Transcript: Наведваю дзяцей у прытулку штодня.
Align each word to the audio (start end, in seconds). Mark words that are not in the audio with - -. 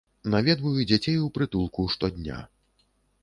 Наведваю 0.35 0.85
дзяцей 0.91 1.19
у 1.25 1.29
прытулку 1.37 1.87
штодня. 1.97 2.41